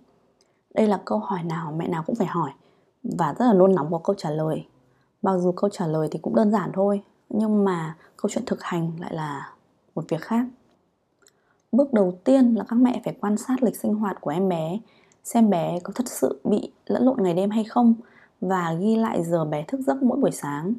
Đây 0.74 0.88
là 0.88 1.02
câu 1.06 1.20
hỏi 1.20 1.44
nào 1.44 1.74
mẹ 1.78 1.88
nào 1.88 2.04
cũng 2.06 2.16
phải 2.16 2.28
hỏi 2.28 2.52
và 3.04 3.36
rất 3.40 3.46
là 3.46 3.54
nôn 3.54 3.75
nóng 3.75 3.92
có 3.92 3.98
câu 4.04 4.16
trả 4.16 4.30
lời. 4.30 4.66
Mặc 5.22 5.38
dù 5.38 5.52
câu 5.52 5.70
trả 5.70 5.88
lời 5.88 6.08
thì 6.12 6.20
cũng 6.22 6.36
đơn 6.36 6.52
giản 6.52 6.72
thôi, 6.74 7.02
nhưng 7.30 7.66
mà 7.66 7.96
câu 8.18 8.30
chuyện 8.30 8.46
thực 8.46 8.64
hành 8.64 8.92
lại 9.00 9.14
là 9.14 9.54
một 9.96 10.06
việc 10.10 10.22
khác. 10.22 10.46
Bước 11.72 11.94
đầu 11.94 12.14
tiên 12.24 12.56
là 12.56 12.64
các 12.68 12.75
mẹ 12.75 13.02
phải 13.06 13.16
quan 13.22 13.38
sát 13.38 13.64
lịch 13.64 13.75
sinh 13.75 13.94
hoạt 13.94 14.22
của 14.22 14.31
em 14.31 14.50
bé 14.50 14.80
xem 15.24 15.50
bé 15.50 15.80
có 15.84 15.94
thật 15.96 16.08
sự 16.08 16.40
bị 16.44 16.72
lẫn 16.86 17.06
lộn 17.06 17.24
ngày 17.24 17.34
đêm 17.34 17.50
hay 17.50 17.64
không 17.64 17.94
và 18.48 18.74
ghi 18.74 18.95
lại 18.95 19.24
giờ 19.24 19.45
bé 19.45 19.63
thức 19.68 19.80
giấc 19.88 20.04
mỗi 20.04 20.18
buổi 20.18 20.31
sáng. 20.31 20.74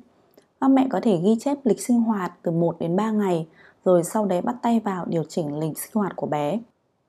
Các 0.60 0.68
mẹ 0.68 0.86
có 0.90 1.00
thể 1.02 1.20
ghi 1.24 1.36
chép 1.40 1.58
lịch 1.64 1.80
sinh 1.80 2.00
hoạt 2.00 2.32
từ 2.42 2.50
1 2.50 2.76
đến 2.80 2.96
3 2.96 3.10
ngày 3.10 3.46
rồi 3.84 4.04
sau 4.04 4.26
đấy 4.26 4.40
bắt 4.40 4.56
tay 4.62 4.80
vào 4.80 5.04
điều 5.04 5.24
chỉnh 5.24 5.58
lịch 5.58 5.78
sinh 5.78 5.90
hoạt 5.94 6.16
của 6.16 6.26
bé. 6.26 6.60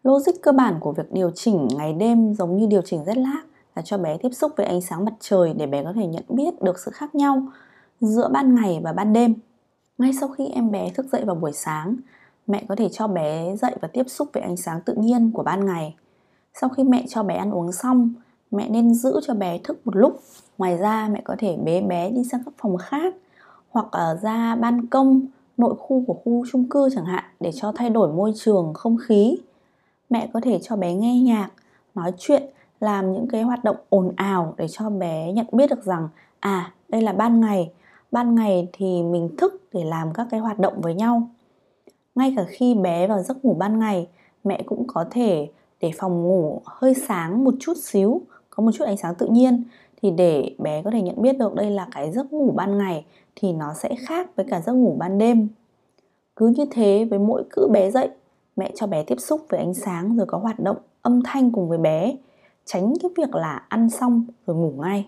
Logic 0.04 0.42
cơ 0.42 0.52
bản 0.52 0.78
của 0.80 0.92
việc 0.92 1.12
điều 1.12 1.31
chỉnh 1.31 1.68
ngày 1.78 1.94
đêm 1.94 2.34
giống 2.34 2.57
như 2.57 2.66
điều 2.66 2.81
chỉnh 2.81 3.04
rét 3.06 3.18
lác 3.18 3.46
là 3.75 3.81
cho 3.81 3.98
bé 3.98 4.18
tiếp 4.18 4.30
xúc 4.30 4.52
với 4.57 4.66
ánh 4.66 4.81
sáng 4.81 5.06
mặt 5.06 5.13
trời 5.19 5.54
để 5.54 5.68
bé 5.68 5.84
có 5.84 5.94
thể 5.94 6.07
nhận 6.07 6.24
biết 6.30 6.62
được 6.62 6.80
sự 6.80 6.92
khác 6.92 7.16
nhau 7.16 7.48
giữa 8.01 8.30
ban 8.34 8.56
ngày 8.56 8.80
và 8.84 8.94
ban 8.94 9.13
đêm. 9.13 9.36
Ngay 9.98 10.12
sau 10.20 10.30
khi 10.30 10.48
em 10.48 10.72
bé 10.72 10.89
thức 10.89 11.06
dậy 11.12 11.24
vào 11.25 11.36
buổi 11.36 11.51
sáng, 11.53 11.96
mẹ 12.48 12.63
có 12.70 12.75
thể 12.75 12.89
cho 12.89 13.08
bé 13.08 13.56
dậy 13.56 13.75
và 13.82 13.88
tiếp 13.88 14.03
xúc 14.08 14.30
với 14.34 14.44
ánh 14.44 14.58
sáng 14.58 14.82
tự 14.82 14.94
nhiên 14.94 15.32
của 15.32 15.44
ban 15.44 15.65
ngày 15.65 15.96
sau 16.62 16.70
khi 16.70 16.84
mẹ 16.84 17.06
cho 17.08 17.24
bé 17.24 17.36
ăn 17.36 17.51
uống 17.51 17.72
xong 17.72 18.10
mẹ 18.56 18.70
nên 18.70 18.94
giữ 18.94 19.20
cho 19.28 19.34
bé 19.34 19.58
thức 19.58 19.82
một 19.86 19.96
lúc. 19.96 20.20
Ngoài 20.58 20.78
ra, 20.78 21.10
mẹ 21.12 21.22
có 21.24 21.36
thể 21.40 21.58
bế 21.64 21.82
bé 21.82 22.10
đi 22.10 22.24
sang 22.24 22.42
các 22.46 22.54
phòng 22.58 22.78
khác 22.78 23.16
hoặc 23.70 23.86
ở 23.92 24.20
ra 24.22 24.56
ban 24.56 24.88
công, 24.88 25.22
nội 25.58 25.76
khu 25.80 26.04
của 26.08 26.14
khu 26.14 26.46
chung 26.52 26.70
cư 26.70 26.90
chẳng 26.96 27.06
hạn 27.06 27.24
để 27.40 27.52
cho 27.52 27.72
thay 27.76 27.90
đổi 27.90 28.14
môi 28.14 28.34
trường, 28.36 28.74
không 28.74 28.98
khí. 29.08 29.38
Mẹ 30.10 30.30
có 30.34 30.40
thể 30.44 30.60
cho 30.62 30.76
bé 30.76 30.94
nghe 30.94 31.20
nhạc, 31.20 31.50
nói 31.96 32.12
chuyện, 32.18 32.44
làm 32.80 33.14
những 33.14 33.28
cái 33.28 33.42
hoạt 33.42 33.64
động 33.64 33.76
ồn 33.90 34.12
ào 34.16 34.54
để 34.58 34.68
cho 34.68 34.90
bé 34.90 35.32
nhận 35.32 35.46
biết 35.52 35.70
được 35.70 35.84
rằng 35.84 36.10
à 36.40 36.72
đây 36.90 37.02
là 37.02 37.14
ban 37.14 37.42
ngày. 37.42 37.72
Ban 38.12 38.36
ngày 38.36 38.68
thì 38.74 39.04
mình 39.04 39.36
thức 39.38 39.62
để 39.74 39.84
làm 39.84 40.14
các 40.14 40.28
cái 40.32 40.40
hoạt 40.40 40.60
động 40.60 40.82
với 40.82 40.94
nhau. 40.94 41.30
Ngay 42.16 42.34
cả 42.38 42.46
khi 42.50 42.74
bé 42.76 43.08
vào 43.08 43.24
giấc 43.24 43.46
ngủ 43.46 43.54
ban 43.54 43.80
ngày, 43.80 44.08
mẹ 44.44 44.64
cũng 44.66 44.84
có 44.88 45.06
thể 45.12 45.50
để 45.82 45.92
phòng 45.98 46.24
ngủ 46.24 46.62
hơi 46.66 46.94
sáng 46.94 47.44
một 47.44 47.54
chút 47.60 47.78
xíu 47.78 48.22
có 48.56 48.64
một 48.64 48.72
chút 48.74 48.86
ánh 48.86 48.98
sáng 48.98 49.16
tự 49.16 49.28
nhiên, 49.28 49.64
thì 50.02 50.12
để 50.12 50.56
bé 50.58 50.82
có 50.82 50.92
thể 50.92 51.02
nhận 51.02 51.22
biết 51.22 51.38
được 51.38 51.56
đây 51.56 51.72
là 51.72 51.88
cái 51.92 52.12
giấc 52.12 52.34
ngủ 52.34 52.52
ban 52.56 52.78
ngày 52.78 53.06
thì 53.36 53.54
nó 53.54 53.74
sẽ 53.74 53.96
khác 54.08 54.36
với 54.36 54.46
cả 54.50 54.62
giấc 54.62 54.74
ngủ 54.74 54.96
ban 55.00 55.18
đêm. 55.18 55.48
Cứ 56.36 56.48
như 56.48 56.66
thế, 56.72 57.06
với 57.10 57.20
mỗi 57.20 57.44
cữ 57.50 57.68
bé 57.72 57.92
dậy, 57.92 58.10
mẹ 58.56 58.72
cho 58.76 58.88
bé 58.88 59.04
tiếp 59.04 59.20
xúc 59.20 59.42
với 59.50 59.60
ánh 59.60 59.74
sáng 59.74 60.18
rồi 60.18 60.26
có 60.26 60.38
hoạt 60.38 60.60
động 60.60 60.78
âm 61.02 61.22
thanh 61.26 61.52
cùng 61.52 61.70
với 61.70 61.78
bé, 61.78 62.16
tránh 62.66 62.94
cái 63.02 63.12
việc 63.18 63.36
là 63.36 63.66
ăn 63.70 63.90
xong 63.90 64.26
rồi 64.48 64.58
ngủ 64.58 64.74
ngay. 64.78 65.08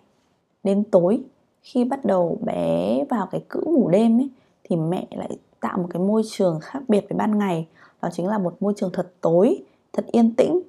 Đến 0.64 0.84
tối, 0.84 1.24
khi 1.62 1.84
bắt 1.84 2.06
đầu 2.06 2.38
bé 2.42 3.04
vào 3.10 3.28
cái 3.32 3.42
cữ 3.50 3.62
ngủ 3.66 3.90
đêm 3.90 4.20
ấy, 4.20 4.30
thì 4.64 4.76
mẹ 4.76 5.08
lại 5.12 5.30
tạo 5.60 5.78
một 5.78 5.88
cái 5.90 6.02
môi 6.02 6.22
trường 6.30 6.60
khác 6.62 6.80
biệt 6.88 7.06
với 7.10 7.18
ban 7.18 7.38
ngày. 7.38 7.68
Đó 8.02 8.10
chính 8.12 8.28
là 8.28 8.38
một 8.38 8.56
môi 8.60 8.74
trường 8.76 8.90
thật 8.94 9.14
tối, 9.22 9.64
thật 9.94 10.06
yên 10.12 10.36
tĩnh. 10.36 10.62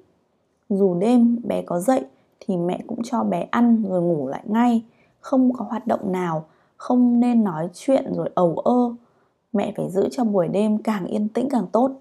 Dù 0.69 0.95
đêm 0.99 1.37
bé 1.43 1.61
có 1.61 1.79
dậy 1.79 2.03
thì 2.39 2.57
mẹ 2.57 2.79
cũng 2.87 3.03
cho 3.03 3.23
bé 3.23 3.47
ăn 3.51 3.83
rồi 3.89 4.01
ngủ 4.01 4.27
lại 4.27 4.43
ngay. 4.45 4.83
Không 5.19 5.53
có 5.53 5.65
hoạt 5.69 5.87
động 5.87 6.11
nào, 6.11 6.45
không 6.77 7.19
nên 7.19 7.43
nói 7.43 7.69
chuyện 7.73 8.13
rồi 8.13 8.29
ầu 8.35 8.57
ơ. 8.57 8.95
Mẹ 9.53 9.73
phải 9.77 9.89
giữ 9.89 10.09
cho 10.11 10.23
buổi 10.23 10.47
đêm 10.47 10.77
càng 10.77 11.05
yên 11.05 11.27
tĩnh 11.27 11.47
càng 11.51 11.67
tốt. 11.71 11.91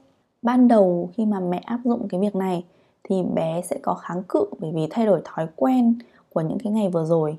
Ban 0.42 0.68
đầu 0.68 1.10
khi 1.14 1.26
mà 1.26 1.40
mẹ 1.40 1.58
áp 1.58 1.80
dụng 1.84 2.08
cái 2.08 2.20
việc 2.20 2.36
này 2.36 2.64
thì 3.04 3.22
bé 3.34 3.62
sẽ 3.62 3.78
có 3.82 3.94
kháng 3.94 4.22
cự 4.22 4.44
bởi 4.60 4.72
vì 4.74 4.86
thay 4.90 5.06
đổi 5.06 5.20
thói 5.24 5.48
quen 5.56 5.98
của 6.32 6.40
những 6.40 6.58
cái 6.58 6.72
ngày 6.72 6.88
vừa 6.88 7.04
rồi. 7.04 7.38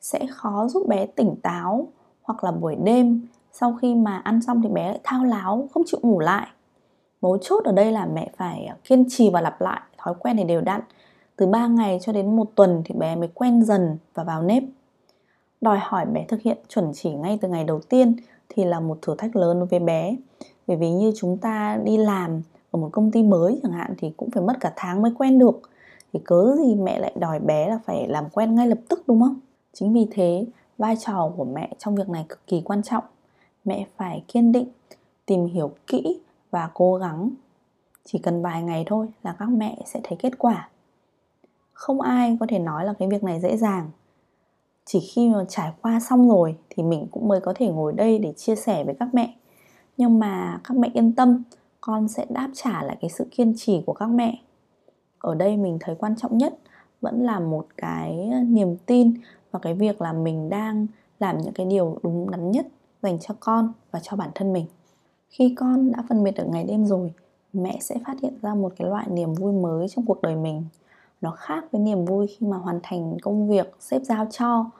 Sẽ 0.00 0.26
khó 0.30 0.68
giúp 0.68 0.88
bé 0.88 1.06
tỉnh 1.06 1.34
táo 1.42 1.86
hoặc 2.22 2.44
là 2.44 2.50
buổi 2.50 2.74
đêm 2.74 3.26
sau 3.52 3.78
khi 3.82 3.94
mà 3.94 4.18
ăn 4.18 4.40
xong 4.42 4.62
thì 4.62 4.68
bé 4.68 4.88
lại 4.88 5.00
thao 5.04 5.24
láo, 5.24 5.68
không 5.74 5.82
chịu 5.86 6.00
ngủ 6.02 6.20
lại. 6.20 6.46
Mấu 7.20 7.38
chốt 7.38 7.64
ở 7.64 7.72
đây 7.72 7.92
là 7.92 8.06
mẹ 8.06 8.30
phải 8.36 8.70
kiên 8.84 9.04
trì 9.08 9.30
và 9.30 9.40
lặp 9.40 9.60
lại 9.60 9.80
thói 9.98 10.14
quen 10.18 10.36
này 10.36 10.44
đều 10.44 10.60
đặn 10.60 10.80
từ 11.36 11.46
3 11.46 11.66
ngày 11.66 11.98
cho 12.02 12.12
đến 12.12 12.36
một 12.36 12.46
tuần 12.54 12.82
thì 12.84 12.94
bé 12.94 13.16
mới 13.16 13.28
quen 13.34 13.62
dần 13.62 13.98
và 14.14 14.24
vào 14.24 14.42
nếp. 14.42 14.62
Đòi 15.60 15.78
hỏi 15.82 16.06
bé 16.06 16.24
thực 16.28 16.40
hiện 16.40 16.58
chuẩn 16.68 16.92
chỉ 16.94 17.10
ngay 17.10 17.38
từ 17.42 17.48
ngày 17.48 17.64
đầu 17.64 17.80
tiên 17.80 18.16
thì 18.48 18.64
là 18.64 18.80
một 18.80 18.98
thử 19.02 19.14
thách 19.18 19.36
lớn 19.36 19.58
đối 19.58 19.66
với 19.66 19.78
bé. 19.80 20.16
Bởi 20.66 20.76
vì 20.76 20.90
như 20.90 21.12
chúng 21.16 21.38
ta 21.38 21.78
đi 21.84 21.96
làm 21.96 22.42
ở 22.70 22.80
một 22.80 22.88
công 22.92 23.10
ty 23.10 23.22
mới 23.22 23.60
chẳng 23.62 23.72
hạn 23.72 23.94
thì 23.98 24.12
cũng 24.16 24.30
phải 24.30 24.42
mất 24.42 24.56
cả 24.60 24.72
tháng 24.76 25.02
mới 25.02 25.12
quen 25.18 25.38
được. 25.38 25.60
Thì 26.12 26.20
cớ 26.24 26.56
gì 26.58 26.74
mẹ 26.74 26.98
lại 26.98 27.12
đòi 27.18 27.38
bé 27.38 27.68
là 27.68 27.78
phải 27.84 28.08
làm 28.08 28.24
quen 28.32 28.54
ngay 28.54 28.66
lập 28.66 28.78
tức, 28.88 29.04
đúng 29.06 29.20
không? 29.20 29.40
Chính 29.72 29.92
vì 29.92 30.06
thế, 30.10 30.46
vai 30.78 30.96
trò 30.96 31.32
của 31.36 31.44
mẹ 31.44 31.72
trong 31.78 31.94
việc 31.94 32.08
này 32.08 32.24
cực 32.28 32.46
kỳ 32.46 32.60
quan 32.60 32.82
trọng. 32.82 33.04
Mẹ 33.64 33.86
phải 33.96 34.24
kiên 34.28 34.52
định, 34.52 34.68
tìm 35.26 35.46
hiểu 35.46 35.70
kỹ 35.86 36.20
và 36.50 36.70
cố 36.74 36.94
gắng. 36.94 37.30
Chỉ 38.04 38.18
cần 38.18 38.42
vài 38.42 38.62
ngày 38.62 38.84
thôi 38.86 39.06
là 39.22 39.36
các 39.38 39.48
mẹ 39.48 39.78
sẽ 39.86 40.00
thấy 40.02 40.18
kết 40.18 40.38
quả 40.38 40.68
không 41.74 42.00
ai 42.00 42.36
có 42.40 42.46
thể 42.48 42.58
nói 42.58 42.84
là 42.84 42.94
cái 42.98 43.08
việc 43.08 43.24
này 43.24 43.40
dễ 43.40 43.56
dàng. 43.56 43.90
Chỉ 44.84 45.00
khi 45.00 45.28
mà 45.28 45.44
trải 45.48 45.72
qua 45.82 46.00
xong 46.00 46.28
rồi 46.28 46.56
thì 46.70 46.82
mình 46.82 47.06
cũng 47.10 47.28
mới 47.28 47.40
có 47.40 47.52
thể 47.56 47.68
ngồi 47.68 47.92
đây 47.92 48.18
để 48.18 48.32
chia 48.32 48.56
sẻ 48.56 48.84
với 48.84 48.94
các 49.00 49.08
mẹ. 49.14 49.34
Nhưng 49.96 50.18
mà 50.18 50.60
các 50.64 50.76
mẹ 50.76 50.90
yên 50.94 51.12
tâm, 51.12 51.42
con 51.80 52.08
sẽ 52.08 52.26
đáp 52.28 52.50
trả 52.54 52.82
lại 52.82 52.96
cái 53.00 53.10
sự 53.10 53.26
kiên 53.30 53.54
trì 53.56 53.82
của 53.86 53.92
các 53.92 54.06
mẹ. 54.06 54.38
Ở 55.18 55.34
đây 55.34 55.56
mình 55.56 55.78
thấy 55.80 55.94
quan 55.94 56.16
trọng 56.16 56.38
nhất 56.38 56.58
vẫn 57.00 57.22
là 57.22 57.40
một 57.40 57.66
cái 57.76 58.30
niềm 58.48 58.76
tin 58.86 59.14
và 59.50 59.58
cái 59.58 59.74
việc 59.74 60.00
là 60.00 60.12
mình 60.12 60.48
đang 60.48 60.86
làm 61.18 61.38
những 61.38 61.54
cái 61.54 61.66
điều 61.66 61.98
đúng 62.02 62.30
đắn 62.30 62.50
nhất 62.50 62.66
dành 63.02 63.18
cho 63.20 63.34
con 63.40 63.72
và 63.90 64.00
cho 64.02 64.16
bản 64.16 64.30
thân 64.34 64.52
mình. 64.52 64.66
Khi 65.28 65.54
con 65.58 65.92
đã 65.92 66.04
phân 66.08 66.24
biệt 66.24 66.30
được 66.36 66.48
ngày 66.48 66.64
đêm 66.64 66.86
rồi, 66.86 67.12
mẹ 67.52 67.78
sẽ 67.80 67.96
phát 68.06 68.20
hiện 68.22 68.38
ra 68.42 68.54
một 68.54 68.72
cái 68.76 68.88
loại 68.88 69.06
niềm 69.10 69.34
vui 69.34 69.52
mới 69.52 69.88
trong 69.88 70.06
cuộc 70.06 70.22
đời 70.22 70.36
mình 70.36 70.64
nó 71.24 71.30
khác 71.30 71.64
với 71.72 71.80
niềm 71.80 72.04
vui 72.04 72.26
khi 72.26 72.46
mà 72.46 72.56
hoàn 72.56 72.80
thành 72.82 73.16
công 73.22 73.48
việc 73.48 73.76
sếp 73.80 74.02
giao 74.02 74.26
cho, 74.30 74.70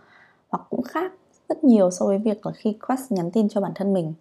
hoặc 0.49 0.63
cũng 0.71 0.83
khác 0.83 1.13
rất 1.49 1.65
nhiều 1.65 1.91
so 1.91 2.07
với 2.07 2.19
việc 2.19 2.47
là 2.47 2.53
khi 2.53 2.79
crush 2.87 3.13
nhắn 3.13 3.31
tin 3.31 3.49
cho 3.49 3.61
bản 3.61 3.73
thân 3.75 3.93
mình. 3.93 4.13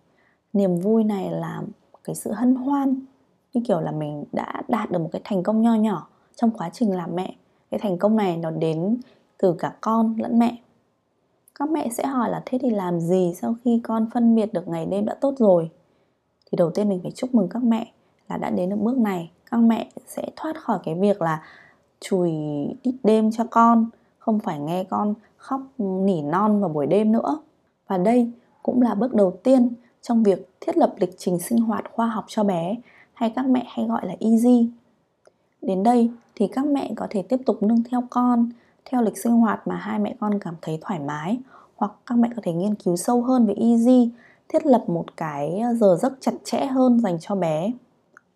Niềm 0.54 0.80
vui 0.80 1.04
này 1.04 1.32
là 1.32 1.62
cái 2.04 2.16
sự 2.16 2.32
hân 2.32 2.56
hoan, 2.56 3.00
như 3.54 3.62
kiểu 3.66 3.80
là 3.80 3.92
mình 3.92 4.24
đã 4.32 4.62
đạt 4.68 4.92
được 4.92 5.00
một 5.00 5.10
cái 5.12 5.22
thành 5.24 5.44
công 5.44 5.62
nho 5.62 5.76
nhỏ 5.76 6.08
trong 6.36 6.52
quá 6.52 6.70
trình 6.74 6.96
làm 6.96 7.16
mẹ. 7.16 7.36
Cái 7.72 7.80
thành 7.80 7.98
công 7.98 8.16
này 8.16 8.38
nó 8.38 8.52
đến 8.52 8.98
từ 9.38 9.56
cả 9.60 9.74
con 9.82 10.16
lẫn 10.18 10.40
mẹ. 10.40 10.58
Các 11.60 11.70
mẹ 11.70 11.90
sẽ 11.90 12.06
hỏi 12.06 12.30
là 12.30 12.44
thế 12.46 12.58
thì 12.62 12.70
làm 12.70 13.00
gì 13.00 13.34
sau 13.42 13.56
khi 13.64 13.80
con 13.84 14.10
phân 14.14 14.36
biệt 14.36 14.54
được 14.54 14.68
ngày 14.68 14.86
đêm 14.86 15.06
đã 15.06 15.16
tốt 15.22 15.34
rồi? 15.38 15.70
Thì 16.52 16.56
đầu 16.56 16.72
tiên 16.72 16.90
mình 16.90 17.00
phải 17.04 17.12
chúc 17.12 17.36
mừng 17.36 17.50
các 17.50 17.64
mẹ 17.64 17.92
là 18.30 18.38
đã 18.38 18.50
đến 18.50 18.70
được 18.70 18.80
bước 18.80 18.98
này. 18.98 19.32
Các 19.52 19.58
mẹ 19.58 19.92
sẽ 20.08 20.30
thoát 20.36 20.62
khỏi 20.62 20.80
cái 20.84 20.96
việc 20.96 21.22
là 21.22 21.44
chùi 22.04 22.32
đít 22.84 22.96
đêm 23.04 23.32
cho 23.32 23.44
con, 23.52 23.86
không 24.20 24.40
phải 24.40 24.60
nghe 24.60 24.84
con 24.84 25.14
khóc 25.38 25.62
nỉ 25.78 26.22
non 26.22 26.60
vào 26.60 26.70
buổi 26.70 26.88
đêm 26.88 27.12
nữa. 27.12 27.38
Và 27.88 27.98
đây 27.98 28.32
cũng 28.64 28.82
là 28.82 28.96
bước 28.96 29.14
đầu 29.14 29.32
tiên 29.44 29.70
trong 30.02 30.24
việc 30.24 30.50
thiết 30.62 30.78
lập 30.78 30.94
lịch 30.98 31.16
trình 31.18 31.40
sinh 31.40 31.58
hoạt 31.58 31.84
khoa 31.92 32.08
học 32.08 32.26
cho 32.28 32.44
bé, 32.44 32.76
hay 33.14 33.30
các 33.36 33.46
mẹ 33.46 33.66
hay 33.68 33.86
gọi 33.86 34.08
là 34.08 34.16
easy 34.20 34.70
đến 35.62 35.84
đây 35.84 36.12
thì 36.36 36.48
các 36.48 36.66
mẹ 36.66 36.92
có 36.96 37.08
thể 37.10 37.22
tiếp 37.22 37.38
tục 37.46 37.64
nương 37.64 37.84
theo 37.92 38.04
con, 38.10 38.50
theo 38.86 39.02
lịch 39.02 39.18
sinh 39.18 39.34
hoạt 39.34 39.68
mà 39.68 39.76
hai 39.76 40.00
mẹ 40.00 40.16
con 40.20 40.40
cảm 40.40 40.56
thấy 40.62 40.78
thoải 40.82 41.00
mái, 41.00 41.40
hoặc 41.76 41.92
các 42.06 42.18
mẹ 42.18 42.30
có 42.36 42.42
thể 42.46 42.54
nghiên 42.54 42.76
cứu 42.76 42.96
sâu 42.96 43.22
hơn 43.22 43.46
về 43.46 43.54
easy 43.54 44.10
thiết 44.50 44.66
lập 44.66 44.84
một 44.88 45.06
cái 45.18 45.60
ờ, 45.60 45.74
giờ 45.74 45.98
giấc 46.02 46.14
chặt 46.20 46.34
chẽ 46.44 46.66
hơn 46.66 47.00
dành 47.00 47.18
cho 47.20 47.36
bé. 47.36 47.72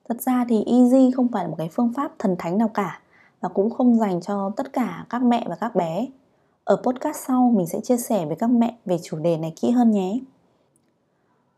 Thật 0.10 0.22
ra 0.22 0.46
thì 0.50 0.64
easy 0.64 1.12
không 1.12 1.28
phải 1.28 1.44
là 1.44 1.50
một 1.50 1.56
cái 1.58 1.70
phương 1.72 1.94
pháp 1.96 2.12
thần 2.20 2.36
thánh 2.40 2.58
nào 2.58 2.68
cả 2.74 3.02
và 3.42 3.50
cũng 3.50 3.70
không 3.70 3.96
dành 3.96 4.22
cho 4.22 4.52
tất 4.58 4.74
cả 4.74 5.06
các 5.10 5.24
mẹ 5.24 5.46
và 5.50 5.56
các 5.56 5.76
bé 5.76 6.08
ở 6.64 6.76
podcast 6.84 7.18
sau 7.28 7.52
mình 7.56 7.68
sẽ 7.68 7.80
chia 7.82 7.98
sẻ 7.98 8.26
với 8.26 8.36
các 8.36 8.50
mẹ 8.50 8.78
về 8.86 8.98
chủ 9.04 9.18
đề 9.18 9.38
này 9.38 9.54
kỹ 9.62 9.72
hơn 9.72 9.92
nhé 9.92 10.20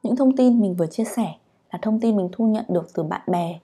những 0.04 0.16
thông 0.16 0.36
tin 0.36 0.62
mình 0.62 0.76
vừa 0.76 0.88
chia 0.88 1.04
sẻ 1.04 1.34
là 1.72 1.80
thông 1.82 2.00
tin 2.00 2.18
mình 2.18 2.30
thu 2.32 2.48
nhận 2.48 2.66
được 2.68 2.88
từ 2.94 3.04
bạn 3.04 3.22
bè 3.28 3.60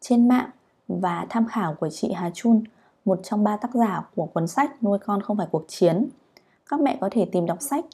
trên 0.00 0.28
mạng 0.28 0.50
và 0.88 1.26
tham 1.30 1.46
khảo 1.46 1.74
của 1.74 1.88
chị 1.88 2.12
Hà 2.12 2.30
Chun, 2.34 2.62
một 3.04 3.20
trong 3.22 3.44
ba 3.44 3.56
tác 3.56 3.74
giả 3.74 4.02
của 4.16 4.26
cuốn 4.26 4.46
sách 4.46 4.82
Nuôi 4.82 4.98
con 4.98 5.22
không 5.22 5.36
phải 5.36 5.46
cuộc 5.50 5.64
chiến. 5.68 6.08
Các 6.70 6.80
mẹ 6.80 6.98
có 7.00 7.08
thể 7.12 7.24
tìm 7.32 7.46
đọc 7.46 7.58
sách 7.60 7.84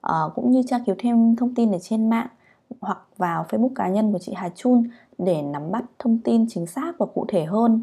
ờ, 0.00 0.30
cũng 0.34 0.50
như 0.50 0.62
tra 0.66 0.78
cứu 0.86 0.94
thêm 0.98 1.36
thông 1.36 1.54
tin 1.54 1.72
ở 1.72 1.78
trên 1.78 2.10
mạng 2.10 2.26
hoặc 2.80 2.98
vào 3.16 3.46
Facebook 3.48 3.74
cá 3.74 3.88
nhân 3.88 4.12
của 4.12 4.18
chị 4.18 4.32
Hà 4.36 4.48
Chun 4.48 4.88
để 5.18 5.42
nắm 5.42 5.70
bắt 5.70 5.84
thông 5.98 6.18
tin 6.18 6.46
chính 6.48 6.66
xác 6.66 6.92
và 6.98 7.06
cụ 7.06 7.26
thể 7.28 7.44
hơn. 7.44 7.82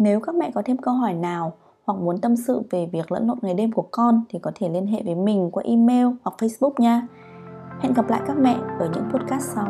Nếu 0.00 0.20
các 0.20 0.34
mẹ 0.34 0.50
có 0.54 0.62
thêm 0.64 0.76
câu 0.76 0.94
hỏi 0.94 1.14
nào 1.14 1.52
hoặc 1.86 1.98
muốn 1.98 2.18
tâm 2.18 2.36
sự 2.36 2.62
về 2.70 2.88
việc 2.92 3.12
lẫn 3.12 3.26
lộn 3.26 3.38
ngày 3.42 3.54
đêm 3.54 3.72
của 3.72 3.88
con 3.90 4.24
thì 4.28 4.38
có 4.38 4.52
thể 4.54 4.68
liên 4.68 4.86
hệ 4.86 5.02
với 5.02 5.14
mình 5.14 5.50
qua 5.52 5.62
email 5.66 6.06
hoặc 6.22 6.34
Facebook 6.38 6.72
nha. 6.78 7.06
Hẹn 7.80 7.92
gặp 7.92 8.10
lại 8.10 8.20
các 8.26 8.36
mẹ 8.38 8.56
ở 8.78 8.90
những 8.94 9.04
podcast 9.12 9.44
sau. 9.54 9.66